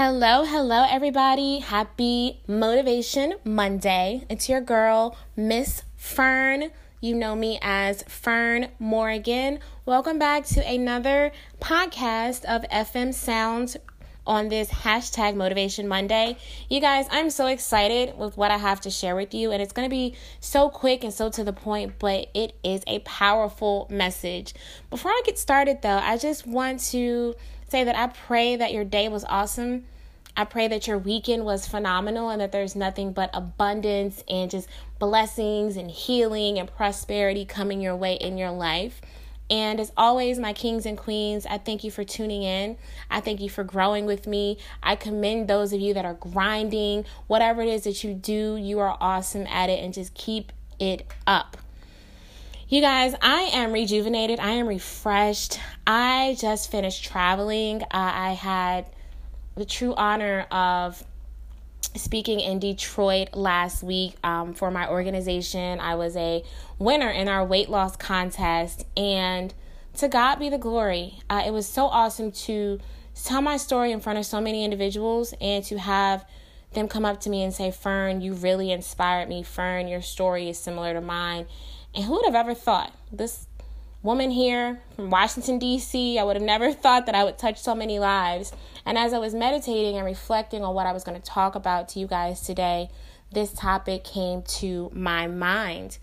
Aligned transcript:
Hello, 0.00 0.44
hello, 0.44 0.86
everybody. 0.88 1.58
Happy 1.58 2.40
Motivation 2.46 3.34
Monday. 3.42 4.24
It's 4.30 4.48
your 4.48 4.60
girl, 4.60 5.16
Miss 5.34 5.82
Fern. 5.96 6.70
You 7.00 7.16
know 7.16 7.34
me 7.34 7.58
as 7.60 8.04
Fern 8.04 8.68
Morgan. 8.78 9.58
Welcome 9.86 10.20
back 10.20 10.44
to 10.54 10.64
another 10.64 11.32
podcast 11.60 12.44
of 12.44 12.62
FM 12.70 13.12
Sounds 13.12 13.76
on 14.24 14.50
this 14.50 14.70
hashtag 14.70 15.34
Motivation 15.34 15.88
Monday. 15.88 16.36
You 16.70 16.80
guys, 16.80 17.08
I'm 17.10 17.28
so 17.28 17.46
excited 17.46 18.16
with 18.16 18.36
what 18.36 18.52
I 18.52 18.58
have 18.58 18.80
to 18.82 18.90
share 18.90 19.16
with 19.16 19.34
you, 19.34 19.50
and 19.50 19.60
it's 19.60 19.72
going 19.72 19.86
to 19.86 19.90
be 19.90 20.14
so 20.38 20.70
quick 20.70 21.02
and 21.02 21.12
so 21.12 21.28
to 21.30 21.42
the 21.42 21.52
point, 21.52 21.94
but 21.98 22.28
it 22.34 22.54
is 22.62 22.82
a 22.86 23.00
powerful 23.00 23.88
message. 23.90 24.54
Before 24.90 25.10
I 25.10 25.22
get 25.24 25.40
started, 25.40 25.82
though, 25.82 25.98
I 25.98 26.18
just 26.18 26.46
want 26.46 26.78
to 26.90 27.34
say 27.68 27.84
that 27.84 27.96
I 27.96 28.08
pray 28.08 28.56
that 28.56 28.72
your 28.72 28.84
day 28.84 29.08
was 29.08 29.24
awesome. 29.24 29.84
I 30.36 30.44
pray 30.44 30.68
that 30.68 30.86
your 30.86 30.98
weekend 30.98 31.44
was 31.44 31.66
phenomenal 31.66 32.30
and 32.30 32.40
that 32.40 32.52
there's 32.52 32.76
nothing 32.76 33.12
but 33.12 33.30
abundance 33.34 34.22
and 34.28 34.50
just 34.50 34.68
blessings 34.98 35.76
and 35.76 35.90
healing 35.90 36.58
and 36.58 36.72
prosperity 36.72 37.44
coming 37.44 37.80
your 37.80 37.96
way 37.96 38.14
in 38.14 38.38
your 38.38 38.52
life. 38.52 39.00
And 39.50 39.80
as 39.80 39.92
always, 39.96 40.38
my 40.38 40.52
kings 40.52 40.84
and 40.84 40.96
queens, 40.96 41.46
I 41.46 41.58
thank 41.58 41.82
you 41.82 41.90
for 41.90 42.04
tuning 42.04 42.42
in. 42.42 42.76
I 43.10 43.20
thank 43.20 43.40
you 43.40 43.48
for 43.48 43.64
growing 43.64 44.04
with 44.04 44.26
me. 44.26 44.58
I 44.82 44.94
commend 44.94 45.48
those 45.48 45.72
of 45.72 45.80
you 45.80 45.94
that 45.94 46.04
are 46.04 46.14
grinding. 46.14 47.04
Whatever 47.26 47.62
it 47.62 47.68
is 47.68 47.84
that 47.84 48.04
you 48.04 48.14
do, 48.14 48.56
you 48.56 48.78
are 48.78 48.96
awesome 49.00 49.46
at 49.46 49.70
it 49.70 49.82
and 49.82 49.94
just 49.94 50.14
keep 50.14 50.52
it 50.78 51.06
up. 51.26 51.56
You 52.70 52.82
guys, 52.82 53.14
I 53.22 53.48
am 53.54 53.72
rejuvenated. 53.72 54.40
I 54.40 54.50
am 54.50 54.66
refreshed. 54.66 55.58
I 55.86 56.36
just 56.38 56.70
finished 56.70 57.02
traveling. 57.02 57.80
Uh, 57.82 57.86
I 57.92 58.32
had 58.32 58.84
the 59.54 59.64
true 59.64 59.94
honor 59.94 60.46
of 60.50 61.02
speaking 61.94 62.40
in 62.40 62.58
Detroit 62.58 63.30
last 63.32 63.82
week 63.82 64.16
um, 64.22 64.52
for 64.52 64.70
my 64.70 64.86
organization. 64.86 65.80
I 65.80 65.94
was 65.94 66.14
a 66.14 66.44
winner 66.78 67.08
in 67.08 67.26
our 67.26 67.42
weight 67.42 67.70
loss 67.70 67.96
contest, 67.96 68.84
and 68.98 69.54
to 69.94 70.06
God 70.06 70.34
be 70.38 70.50
the 70.50 70.58
glory. 70.58 71.20
Uh, 71.30 71.44
it 71.46 71.52
was 71.54 71.66
so 71.66 71.86
awesome 71.86 72.30
to 72.32 72.80
tell 73.24 73.40
my 73.40 73.56
story 73.56 73.92
in 73.92 74.00
front 74.00 74.18
of 74.18 74.26
so 74.26 74.42
many 74.42 74.62
individuals 74.62 75.32
and 75.40 75.64
to 75.64 75.78
have 75.78 76.26
them 76.74 76.86
come 76.86 77.06
up 77.06 77.18
to 77.22 77.30
me 77.30 77.42
and 77.42 77.54
say, 77.54 77.70
Fern, 77.70 78.20
you 78.20 78.34
really 78.34 78.70
inspired 78.70 79.26
me. 79.26 79.42
Fern, 79.42 79.88
your 79.88 80.02
story 80.02 80.50
is 80.50 80.58
similar 80.58 80.92
to 80.92 81.00
mine. 81.00 81.46
And 81.94 82.04
who 82.04 82.12
would 82.12 82.26
have 82.26 82.34
ever 82.34 82.54
thought 82.54 82.94
this 83.10 83.46
woman 84.02 84.30
here 84.30 84.80
from 84.94 85.10
Washington, 85.10 85.58
D.C., 85.58 86.18
I 86.18 86.22
would 86.24 86.36
have 86.36 86.44
never 86.44 86.72
thought 86.84 87.06
that 87.06 87.14
I 87.14 87.24
would 87.24 87.38
touch 87.38 87.60
so 87.60 87.74
many 87.74 87.98
lives. 87.98 88.52
And 88.86 88.96
as 88.96 89.12
I 89.12 89.18
was 89.18 89.34
meditating 89.34 89.96
and 89.96 90.04
reflecting 90.04 90.64
on 90.64 90.74
what 90.74 90.86
I 90.86 90.92
was 90.92 91.04
going 91.04 91.20
to 91.20 91.24
talk 91.24 91.54
about 91.54 91.88
to 91.90 92.00
you 92.00 92.06
guys 92.06 92.40
today, 92.40 92.88
this 93.32 93.52
topic 93.52 94.04
came 94.04 94.42
to 94.42 94.90
my 94.94 95.26
mind. 95.26 95.98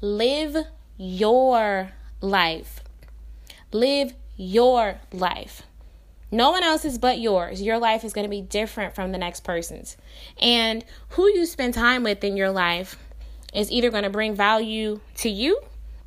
Live 0.00 0.56
your 0.96 1.92
life. 2.20 2.82
Live 3.72 4.14
your 4.36 5.00
life. 5.12 5.62
No 6.30 6.50
one 6.50 6.62
else's 6.62 6.98
but 6.98 7.18
yours. 7.18 7.62
Your 7.62 7.78
life 7.78 8.04
is 8.04 8.12
going 8.12 8.24
to 8.24 8.30
be 8.30 8.40
different 8.40 8.94
from 8.94 9.12
the 9.12 9.18
next 9.18 9.44
person's. 9.44 9.96
And 10.40 10.84
who 11.10 11.28
you 11.28 11.46
spend 11.46 11.74
time 11.74 12.02
with 12.02 12.24
in 12.24 12.36
your 12.36 12.50
life 12.50 12.98
is 13.56 13.72
either 13.72 13.90
going 13.90 14.04
to 14.04 14.10
bring 14.10 14.34
value 14.34 15.00
to 15.16 15.28
you 15.28 15.58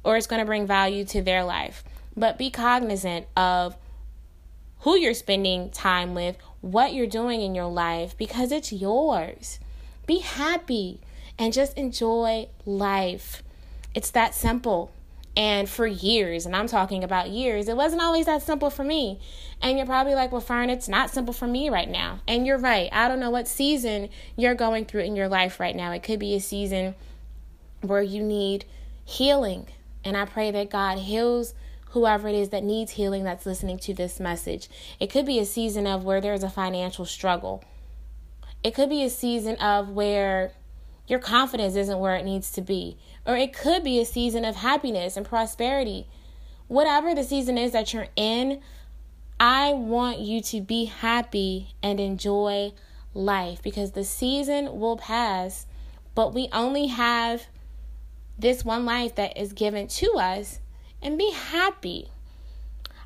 or 0.03 0.15
it's 0.15 0.27
going 0.27 0.39
to 0.39 0.45
bring 0.45 0.67
value 0.67 1.03
to 1.03 1.21
their 1.21 1.43
life. 1.43 1.83
But 2.15 2.37
be 2.37 2.49
cognizant 2.49 3.27
of 3.35 3.75
who 4.81 4.95
you're 4.95 5.13
spending 5.13 5.71
time 5.71 6.13
with, 6.13 6.37
what 6.61 6.93
you're 6.93 7.07
doing 7.07 7.41
in 7.41 7.55
your 7.55 7.65
life, 7.65 8.15
because 8.17 8.51
it's 8.51 8.71
yours. 8.71 9.59
Be 10.05 10.19
happy 10.19 11.01
and 11.37 11.51
just 11.51 11.77
enjoy 11.77 12.47
life. 12.65 13.43
It's 13.95 14.11
that 14.11 14.35
simple. 14.35 14.91
And 15.35 15.69
for 15.69 15.87
years, 15.87 16.45
and 16.45 16.55
I'm 16.55 16.67
talking 16.67 17.03
about 17.03 17.29
years, 17.29 17.67
it 17.67 17.77
wasn't 17.77 18.01
always 18.01 18.25
that 18.25 18.41
simple 18.41 18.69
for 18.69 18.83
me. 18.83 19.19
And 19.61 19.77
you're 19.77 19.87
probably 19.87 20.13
like, 20.13 20.31
well, 20.31 20.41
Fern, 20.41 20.69
it's 20.69 20.89
not 20.89 21.09
simple 21.09 21.33
for 21.33 21.47
me 21.47 21.69
right 21.69 21.89
now. 21.89 22.19
And 22.27 22.45
you're 22.45 22.57
right. 22.57 22.89
I 22.91 23.07
don't 23.07 23.19
know 23.19 23.29
what 23.29 23.47
season 23.47 24.09
you're 24.35 24.55
going 24.55 24.85
through 24.85 25.01
in 25.01 25.15
your 25.15 25.27
life 25.27 25.59
right 25.59 25.75
now. 25.75 25.91
It 25.91 26.03
could 26.03 26.19
be 26.19 26.35
a 26.35 26.39
season 26.39 26.95
where 27.81 28.01
you 28.01 28.23
need 28.23 28.65
healing 29.05 29.67
and 30.03 30.15
I 30.15 30.25
pray 30.25 30.51
that 30.51 30.69
God 30.69 30.99
heals 30.99 31.53
whoever 31.91 32.27
it 32.27 32.35
is 32.35 32.49
that 32.49 32.63
needs 32.63 32.91
healing 32.91 33.23
that's 33.23 33.45
listening 33.45 33.79
to 33.79 33.93
this 33.93 34.19
message. 34.19 34.69
It 34.99 35.09
could 35.09 35.25
be 35.25 35.39
a 35.39 35.45
season 35.45 35.87
of 35.87 36.03
where 36.03 36.21
there's 36.21 36.43
a 36.43 36.49
financial 36.49 37.05
struggle. 37.05 37.63
It 38.63 38.75
could 38.75 38.89
be 38.89 39.03
a 39.03 39.09
season 39.09 39.55
of 39.55 39.89
where 39.89 40.53
your 41.07 41.19
confidence 41.19 41.75
isn't 41.75 41.99
where 41.99 42.15
it 42.15 42.25
needs 42.25 42.51
to 42.51 42.61
be. 42.61 42.97
Or 43.25 43.35
it 43.35 43.53
could 43.53 43.83
be 43.83 43.99
a 43.99 44.05
season 44.05 44.45
of 44.45 44.57
happiness 44.57 45.17
and 45.17 45.25
prosperity. 45.25 46.07
Whatever 46.67 47.15
the 47.15 47.23
season 47.23 47.57
is 47.57 47.71
that 47.71 47.93
you're 47.93 48.09
in, 48.15 48.61
I 49.39 49.73
want 49.73 50.19
you 50.19 50.41
to 50.41 50.61
be 50.61 50.85
happy 50.85 51.73
and 51.81 51.99
enjoy 51.99 52.73
life 53.13 53.63
because 53.63 53.93
the 53.93 54.03
season 54.03 54.79
will 54.79 54.97
pass, 54.97 55.65
but 56.13 56.33
we 56.33 56.47
only 56.51 56.87
have 56.87 57.47
this 58.39 58.63
one 58.63 58.85
life 58.85 59.15
that 59.15 59.37
is 59.37 59.53
given 59.53 59.87
to 59.87 60.13
us 60.13 60.59
and 61.01 61.17
be 61.17 61.31
happy. 61.31 62.09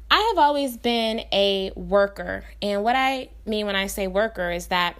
I 0.09 0.31
have 0.33 0.37
always 0.37 0.77
been 0.77 1.21
a 1.31 1.71
worker. 1.75 2.45
And 2.61 2.83
what 2.83 2.95
I 2.95 3.29
mean 3.45 3.65
when 3.65 3.75
I 3.75 3.87
say 3.87 4.07
worker 4.07 4.51
is 4.51 4.67
that 4.67 4.95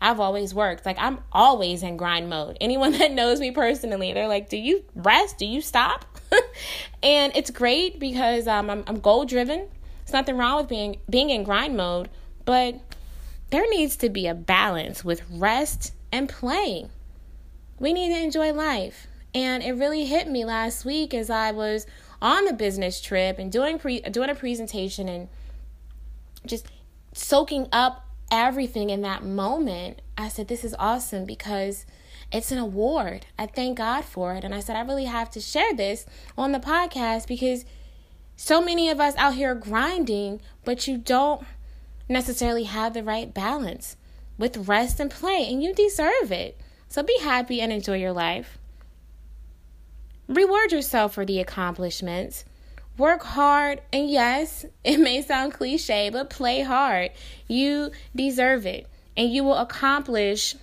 I've 0.00 0.20
always 0.20 0.52
worked. 0.52 0.84
Like 0.84 0.98
I'm 0.98 1.20
always 1.32 1.82
in 1.82 1.96
grind 1.96 2.28
mode. 2.28 2.56
Anyone 2.60 2.92
that 2.98 3.12
knows 3.12 3.40
me 3.40 3.50
personally, 3.52 4.12
they're 4.12 4.28
like, 4.28 4.48
"Do 4.48 4.56
you 4.56 4.84
rest? 4.94 5.38
Do 5.38 5.46
you 5.46 5.60
stop?" 5.60 6.04
and 7.02 7.34
it's 7.36 7.50
great 7.50 7.98
because 7.98 8.46
um, 8.46 8.68
I'm, 8.68 8.84
I'm 8.86 9.00
goal 9.00 9.24
driven. 9.24 9.68
There's 10.00 10.12
nothing 10.12 10.36
wrong 10.36 10.56
with 10.56 10.68
being 10.68 10.98
being 11.08 11.30
in 11.30 11.44
grind 11.44 11.76
mode, 11.76 12.10
but 12.44 12.80
there 13.50 13.68
needs 13.70 13.96
to 13.96 14.08
be 14.08 14.26
a 14.26 14.34
balance 14.34 15.04
with 15.04 15.22
rest 15.30 15.92
and 16.12 16.28
playing. 16.28 16.90
We 17.78 17.92
need 17.92 18.08
to 18.08 18.20
enjoy 18.20 18.52
life. 18.52 19.06
And 19.36 19.62
it 19.62 19.72
really 19.72 20.06
hit 20.06 20.28
me 20.28 20.46
last 20.46 20.86
week 20.86 21.12
as 21.12 21.28
I 21.28 21.50
was 21.50 21.86
on 22.22 22.46
the 22.46 22.54
business 22.54 23.02
trip 23.02 23.38
and 23.38 23.52
doing 23.52 23.78
pre- 23.78 24.00
doing 24.00 24.30
a 24.30 24.34
presentation 24.34 25.10
and 25.10 25.28
just 26.46 26.66
soaking 27.12 27.68
up 27.70 28.06
everything 28.32 28.88
in 28.88 29.02
that 29.02 29.22
moment. 29.22 30.00
I 30.16 30.28
said 30.28 30.48
this 30.48 30.64
is 30.64 30.74
awesome 30.78 31.26
because 31.26 31.84
it's 32.32 32.50
an 32.50 32.56
award. 32.56 33.26
I 33.38 33.44
thank 33.44 33.76
God 33.76 34.06
for 34.06 34.32
it. 34.32 34.42
And 34.42 34.54
I 34.54 34.60
said 34.60 34.74
I 34.74 34.80
really 34.80 35.04
have 35.04 35.28
to 35.32 35.40
share 35.42 35.74
this 35.74 36.06
on 36.38 36.52
the 36.52 36.58
podcast 36.58 37.28
because 37.28 37.66
so 38.36 38.62
many 38.62 38.88
of 38.88 39.00
us 39.00 39.14
out 39.16 39.34
here 39.34 39.54
grinding, 39.54 40.40
but 40.64 40.88
you 40.88 40.96
don't 40.96 41.46
necessarily 42.08 42.64
have 42.64 42.94
the 42.94 43.04
right 43.04 43.34
balance 43.34 43.98
with 44.38 44.66
rest 44.66 44.98
and 44.98 45.10
play, 45.10 45.46
and 45.46 45.62
you 45.62 45.74
deserve 45.74 46.32
it. 46.32 46.58
So 46.88 47.02
be 47.02 47.18
happy 47.20 47.60
and 47.60 47.70
enjoy 47.70 47.98
your 47.98 48.12
life. 48.12 48.56
Reward 50.28 50.72
yourself 50.72 51.14
for 51.14 51.24
the 51.24 51.40
accomplishments. 51.40 52.44
Work 52.98 53.22
hard, 53.22 53.82
and 53.92 54.10
yes, 54.10 54.64
it 54.84 54.98
may 54.98 55.22
sound 55.22 55.52
cliche, 55.52 56.10
but 56.10 56.30
play 56.30 56.62
hard. 56.62 57.10
You 57.46 57.90
deserve 58.14 58.66
it, 58.66 58.86
and 59.16 59.30
you 59.30 59.44
will 59.44 59.56
accomplish 59.56 60.56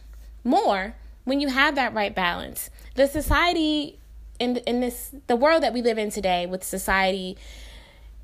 more 0.43 0.95
when 1.23 1.39
you 1.39 1.47
have 1.49 1.75
that 1.75 1.93
right 1.93 2.13
balance. 2.13 2.69
The 2.95 3.07
society 3.07 3.99
in 4.39 4.57
in 4.57 4.79
this 4.81 5.13
the 5.27 5.35
world 5.35 5.63
that 5.63 5.73
we 5.73 5.81
live 5.81 5.97
in 5.97 6.09
today 6.09 6.45
with 6.45 6.63
society 6.63 7.37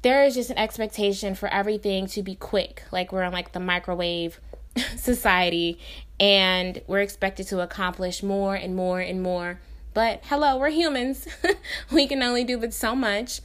there 0.01 0.23
is 0.23 0.35
just 0.35 0.49
an 0.49 0.57
expectation 0.57 1.35
for 1.35 1.49
everything 1.49 2.07
to 2.07 2.23
be 2.23 2.35
quick. 2.35 2.83
Like 2.91 3.11
we're 3.11 3.23
in 3.23 3.33
like 3.33 3.51
the 3.51 3.59
microwave 3.59 4.39
society 4.97 5.77
and 6.19 6.81
we're 6.87 7.01
expected 7.01 7.47
to 7.47 7.59
accomplish 7.59 8.23
more 8.23 8.55
and 8.55 8.75
more 8.75 8.99
and 8.99 9.21
more 9.21 9.59
but 9.93 10.21
hello, 10.25 10.57
we're 10.57 10.69
humans. 10.69 11.27
we 11.91 12.07
can 12.07 12.21
only 12.21 12.43
do 12.43 12.57
but 12.57 12.73
so 12.73 12.95
much. 12.95 13.41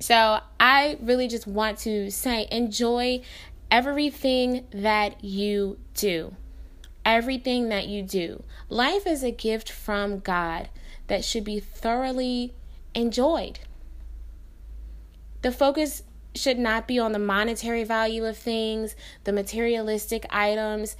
So 0.00 0.40
I 0.60 0.98
really 1.00 1.28
just 1.28 1.46
want 1.46 1.78
to 1.80 2.10
say 2.10 2.46
enjoy 2.50 3.22
everything 3.70 4.66
that 4.72 5.24
you 5.24 5.78
do. 5.94 6.34
Everything 7.04 7.68
that 7.68 7.86
you 7.86 8.02
do. 8.02 8.42
Life 8.68 9.06
is 9.06 9.22
a 9.22 9.30
gift 9.30 9.70
from 9.70 10.18
God 10.18 10.68
that 11.06 11.24
should 11.24 11.44
be 11.44 11.58
thoroughly 11.58 12.54
enjoyed. 12.94 13.60
The 15.42 15.52
focus 15.52 16.02
should 16.34 16.58
not 16.58 16.86
be 16.86 16.98
on 16.98 17.12
the 17.12 17.18
monetary 17.18 17.84
value 17.84 18.24
of 18.24 18.36
things, 18.36 18.94
the 19.24 19.32
materialistic 19.32 20.26
items, 20.30 20.96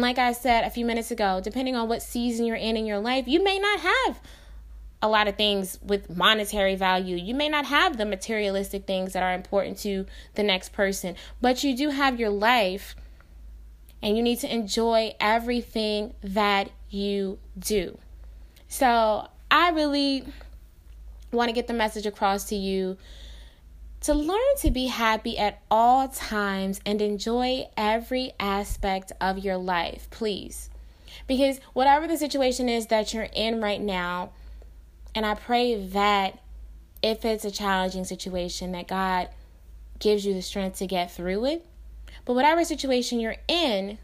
like 0.00 0.18
I 0.18 0.32
said 0.32 0.64
a 0.64 0.70
few 0.70 0.84
minutes 0.84 1.10
ago, 1.10 1.40
depending 1.42 1.76
on 1.76 1.88
what 1.88 2.02
season 2.02 2.46
you're 2.46 2.56
in 2.56 2.76
in 2.76 2.86
your 2.86 2.98
life, 2.98 3.28
you 3.28 3.42
may 3.42 3.58
not 3.58 3.80
have 3.80 4.20
a 5.00 5.08
lot 5.08 5.28
of 5.28 5.36
things 5.36 5.78
with 5.82 6.14
monetary 6.14 6.74
value. 6.74 7.16
You 7.16 7.34
may 7.34 7.48
not 7.48 7.66
have 7.66 7.98
the 7.98 8.06
materialistic 8.06 8.86
things 8.86 9.12
that 9.12 9.22
are 9.22 9.34
important 9.34 9.78
to 9.80 10.06
the 10.34 10.42
next 10.42 10.72
person, 10.72 11.14
but 11.40 11.62
you 11.62 11.76
do 11.76 11.90
have 11.90 12.18
your 12.18 12.30
life 12.30 12.96
and 14.02 14.16
you 14.16 14.22
need 14.22 14.38
to 14.40 14.52
enjoy 14.52 15.14
everything 15.20 16.14
that 16.22 16.70
you 16.90 17.38
do. 17.58 17.98
So, 18.68 19.28
I 19.50 19.70
really 19.70 20.24
want 21.30 21.48
to 21.48 21.52
get 21.52 21.66
the 21.66 21.74
message 21.74 22.06
across 22.06 22.44
to 22.44 22.56
you 22.56 22.96
to 24.04 24.12
learn 24.12 24.38
to 24.58 24.70
be 24.70 24.86
happy 24.86 25.38
at 25.38 25.62
all 25.70 26.08
times 26.08 26.78
and 26.84 27.00
enjoy 27.00 27.66
every 27.74 28.32
aspect 28.38 29.12
of 29.18 29.38
your 29.38 29.56
life, 29.56 30.08
please. 30.10 30.68
Because 31.26 31.58
whatever 31.72 32.06
the 32.06 32.18
situation 32.18 32.68
is 32.68 32.88
that 32.88 33.14
you're 33.14 33.28
in 33.34 33.62
right 33.62 33.80
now, 33.80 34.32
and 35.14 35.24
I 35.24 35.34
pray 35.34 35.86
that 35.88 36.38
if 37.02 37.24
it's 37.24 37.46
a 37.46 37.50
challenging 37.50 38.04
situation, 38.04 38.72
that 38.72 38.88
God 38.88 39.30
gives 40.00 40.26
you 40.26 40.34
the 40.34 40.42
strength 40.42 40.78
to 40.80 40.86
get 40.86 41.10
through 41.10 41.46
it. 41.46 41.66
But 42.26 42.34
whatever 42.34 42.62
situation 42.64 43.20
you're 43.20 43.36
in, 43.48 43.96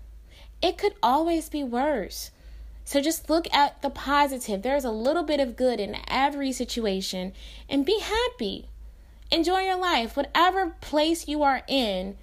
it 0.63 0.79
could 0.79 0.95
always 1.03 1.51
be 1.51 1.63
worse. 1.63 2.31
So 2.87 3.03
just 3.03 3.29
look 3.29 3.53
at 3.53 3.83
the 3.83 3.91
positive. 3.91 4.63
There's 4.63 4.85
a 4.85 4.91
little 4.91 5.25
bit 5.25 5.41
of 5.41 5.57
good 5.57 5.79
in 5.79 5.99
every 6.09 6.53
situation 6.53 7.35
and 7.69 7.85
be 7.85 8.01
happy. 8.01 8.69
Enjoy 9.31 9.61
your 9.61 9.79
life. 9.79 10.17
Whatever 10.17 10.77
place 10.81 11.29
you 11.29 11.43
are 11.43 11.63
in, 11.69 12.17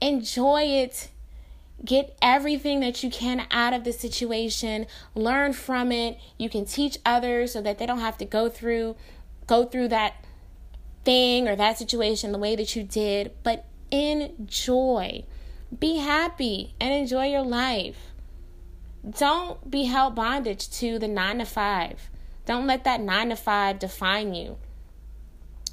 enjoy 0.00 0.62
it. 0.62 1.10
Get 1.84 2.16
everything 2.20 2.80
that 2.80 3.02
you 3.04 3.10
can 3.10 3.46
out 3.50 3.72
of 3.72 3.84
the 3.84 3.92
situation. 3.92 4.86
Learn 5.14 5.52
from 5.52 5.92
it. 5.92 6.18
You 6.38 6.48
can 6.48 6.64
teach 6.64 6.98
others 7.04 7.52
so 7.52 7.62
that 7.62 7.78
they 7.78 7.86
don't 7.86 8.00
have 8.00 8.18
to 8.18 8.24
go 8.24 8.48
through 8.48 8.96
go 9.46 9.64
through 9.64 9.88
that 9.88 10.14
thing 11.04 11.48
or 11.48 11.56
that 11.56 11.78
situation 11.78 12.32
the 12.32 12.38
way 12.38 12.54
that 12.54 12.76
you 12.76 12.82
did, 12.82 13.32
but 13.42 13.64
enjoy. 13.90 15.24
Be 15.78 15.96
happy 15.96 16.74
and 16.80 16.92
enjoy 16.92 17.26
your 17.26 17.42
life. 17.42 17.96
Don't 19.18 19.70
be 19.70 19.84
held 19.84 20.14
bondage 20.14 20.68
to 20.78 20.98
the 20.98 21.08
nine 21.08 21.38
to 21.38 21.44
five. 21.44 22.10
Don't 22.44 22.66
let 22.66 22.84
that 22.84 23.00
nine 23.00 23.30
to 23.30 23.36
five 23.36 23.78
define 23.78 24.34
you. 24.34 24.58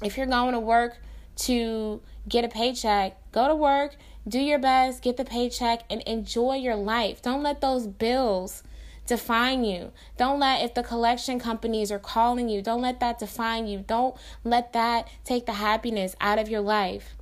If 0.02 0.16
you're 0.16 0.26
going 0.26 0.52
to 0.52 0.60
work 0.60 0.98
to 1.36 2.00
get 2.28 2.44
a 2.44 2.48
paycheck, 2.48 3.16
go 3.32 3.48
to 3.48 3.54
work, 3.54 3.96
do 4.26 4.38
your 4.40 4.58
best, 4.58 5.02
get 5.02 5.16
the 5.16 5.24
paycheck, 5.24 5.82
and 5.88 6.02
enjoy 6.02 6.56
your 6.56 6.76
life. 6.76 7.22
Don't 7.22 7.42
let 7.42 7.60
those 7.60 7.86
bills 7.86 8.62
define 9.06 9.64
you. 9.64 9.92
Don't 10.16 10.40
let, 10.40 10.64
if 10.64 10.74
the 10.74 10.82
collection 10.82 11.38
companies 11.38 11.92
are 11.92 11.98
calling 11.98 12.48
you, 12.48 12.60
don't 12.60 12.82
let 12.82 13.00
that 13.00 13.18
define 13.18 13.66
you. 13.66 13.84
Don't 13.86 14.16
let 14.44 14.72
that 14.72 15.08
take 15.24 15.46
the 15.46 15.52
happiness 15.52 16.16
out 16.20 16.38
of 16.38 16.48
your 16.48 16.60
life. 16.60 17.16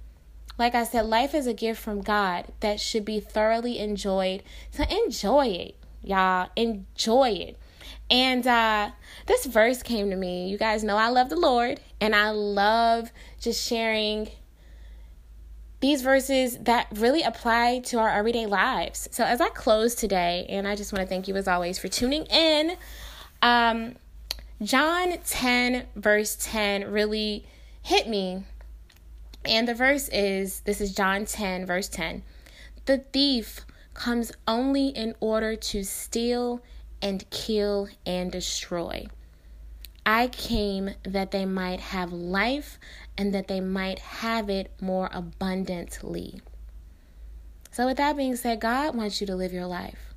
Like 0.56 0.74
I 0.74 0.84
said, 0.84 1.06
life 1.06 1.34
is 1.34 1.46
a 1.46 1.52
gift 1.52 1.82
from 1.82 2.00
God 2.00 2.46
that 2.60 2.80
should 2.80 3.04
be 3.04 3.20
thoroughly 3.20 3.78
enjoyed. 3.78 4.42
So 4.70 4.84
enjoy 4.84 5.48
it, 5.48 5.76
y'all. 6.02 6.48
Enjoy 6.56 7.30
it. 7.30 7.58
And 8.10 8.46
uh, 8.46 8.90
this 9.26 9.46
verse 9.46 9.82
came 9.82 10.10
to 10.10 10.16
me. 10.16 10.48
You 10.48 10.58
guys 10.58 10.84
know 10.84 10.96
I 10.96 11.08
love 11.08 11.30
the 11.30 11.36
Lord 11.36 11.80
and 12.00 12.14
I 12.14 12.30
love 12.30 13.10
just 13.40 13.66
sharing 13.66 14.28
these 15.80 16.02
verses 16.02 16.58
that 16.58 16.86
really 16.94 17.22
apply 17.22 17.80
to 17.86 17.98
our 17.98 18.08
everyday 18.10 18.46
lives. 18.46 19.08
So, 19.10 19.24
as 19.24 19.40
I 19.40 19.48
close 19.50 19.94
today, 19.94 20.46
and 20.48 20.66
I 20.66 20.76
just 20.76 20.92
want 20.92 21.02
to 21.02 21.08
thank 21.08 21.28
you 21.28 21.36
as 21.36 21.46
always 21.46 21.78
for 21.78 21.88
tuning 21.88 22.24
in, 22.26 22.76
um, 23.42 23.96
John 24.62 25.14
10, 25.26 25.86
verse 25.94 26.38
10, 26.40 26.90
really 26.90 27.44
hit 27.82 28.08
me 28.08 28.44
and 29.44 29.68
the 29.68 29.74
verse 29.74 30.08
is 30.08 30.60
this 30.60 30.80
is 30.80 30.94
John 30.94 31.26
10, 31.26 31.66
verse 31.66 31.88
10. 31.88 32.22
The 32.86 32.98
thief 32.98 33.60
comes 33.92 34.32
only 34.48 34.88
in 34.88 35.14
order 35.20 35.54
to 35.54 35.84
steal 35.84 36.62
and 37.04 37.30
kill 37.30 37.88
and 38.04 38.32
destroy. 38.32 39.06
I 40.04 40.26
came 40.26 40.90
that 41.04 41.30
they 41.30 41.46
might 41.46 41.78
have 41.78 42.12
life 42.12 42.80
and 43.16 43.32
that 43.32 43.46
they 43.46 43.60
might 43.60 44.00
have 44.00 44.50
it 44.50 44.72
more 44.80 45.08
abundantly. 45.12 46.42
So, 47.70 47.86
with 47.86 47.98
that 47.98 48.16
being 48.16 48.34
said, 48.34 48.60
God 48.60 48.96
wants 48.96 49.20
you 49.20 49.26
to 49.28 49.36
live 49.36 49.52
your 49.52 49.66
life. 49.66 50.14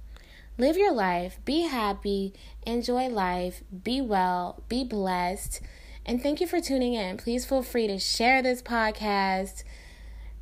Live 0.57 0.77
your 0.77 0.91
life, 0.91 1.37
be 1.45 1.67
happy, 1.67 2.33
enjoy 2.65 3.09
life, 3.09 3.61
be 3.83 4.01
well, 4.01 4.63
be 4.67 4.83
blessed 4.83 5.61
and 6.07 6.23
thank 6.23 6.39
you 6.39 6.47
for 6.47 6.61
tuning 6.61 6.93
in. 6.93 7.17
Please 7.17 7.45
feel 7.45 7.61
free 7.61 7.85
to 7.87 7.99
share 7.99 8.41
this 8.41 8.61
podcast. 8.61 9.63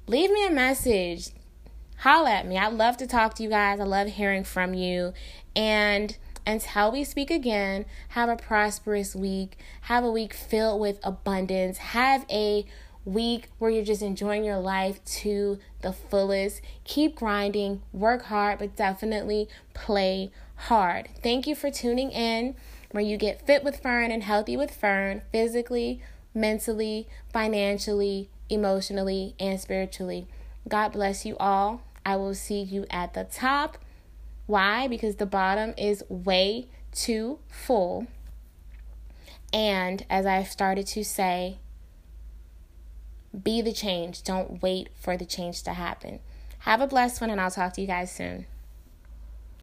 Leave 0.06 0.30
me 0.30 0.46
a 0.46 0.52
message. 0.52 1.32
Holla 1.98 2.34
at 2.34 2.48
me. 2.48 2.56
I 2.56 2.68
love 2.68 2.98
to 2.98 3.08
talk 3.08 3.34
to 3.36 3.44
you 3.44 3.50
guys. 3.50 3.80
I 3.80 3.84
love 3.84 4.10
hearing 4.10 4.44
from 4.44 4.76
you. 4.76 5.14
And 5.56 6.16
until 6.46 6.92
we 6.92 7.04
speak 7.04 7.32
again, 7.32 7.86
have 8.10 8.30
a 8.30 8.36
prosperous 8.36 9.16
week. 9.16 9.58
Have 9.82 10.04
a 10.04 10.12
week 10.12 10.34
filled 10.34 10.80
with 10.82 11.00
abundance. 11.04 11.78
Have 11.78 12.26
a 12.30 12.66
week 13.06 13.50
where 13.60 13.70
you're 13.70 13.86
just 13.86 14.02
enjoying 14.02 14.44
your 14.44 14.60
life 14.60 15.04
to 15.06 15.60
the 15.82 15.94
fullest. 15.94 16.62
Keep 16.84 17.16
grinding, 17.16 17.82
work 17.94 18.24
hard, 18.24 18.60
but 18.60 18.76
definitely 18.76 19.48
play 19.74 20.32
hard. 20.56 21.10
Thank 21.22 21.48
you 21.48 21.56
for 21.56 21.70
tuning 21.70 22.12
in 22.12 22.56
where 22.92 23.04
you 23.04 23.18
get 23.18 23.46
fit 23.46 23.64
with 23.64 23.82
Fern 23.82 24.12
and 24.12 24.24
healthy 24.24 24.58
with 24.58 24.72
Fern 24.72 25.22
physically, 25.32 26.02
mentally, 26.34 27.08
financially, 27.32 28.30
emotionally, 28.50 29.36
and 29.40 29.60
spiritually. 29.60 30.28
God 30.68 30.94
bless 30.94 31.26
you 31.26 31.36
all. 31.38 31.82
I 32.06 32.16
will 32.16 32.36
see 32.36 32.62
you 32.62 32.86
at 32.90 33.14
the 33.14 33.24
top. 33.24 33.78
Why? 34.46 34.88
Because 34.88 35.16
the 35.16 35.26
bottom 35.26 35.74
is 35.78 36.04
way 36.10 36.68
too 36.92 37.40
full. 37.48 38.08
And 39.52 40.06
as 40.10 40.26
I've 40.26 40.50
started 40.50 40.88
to 40.88 41.04
say, 41.04 41.60
be 43.44 43.62
the 43.62 43.74
change. 43.74 44.24
Don't 44.24 44.62
wait 44.62 44.90
for 44.96 45.18
the 45.18 45.26
change 45.26 45.64
to 45.64 45.74
happen. 45.74 46.20
Have 46.60 46.82
a 46.82 46.88
blessed 46.88 47.22
one, 47.22 47.30
and 47.30 47.40
I'll 47.40 47.52
talk 47.52 47.74
to 47.74 47.82
you 47.82 47.88
guys 47.88 48.12
soon. 48.12 48.46